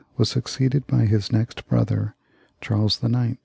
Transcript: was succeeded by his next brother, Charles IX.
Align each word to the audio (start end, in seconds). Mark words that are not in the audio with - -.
was 0.17 0.29
succeeded 0.29 0.87
by 0.87 1.05
his 1.05 1.31
next 1.31 1.67
brother, 1.67 2.15
Charles 2.59 3.03
IX. 3.03 3.37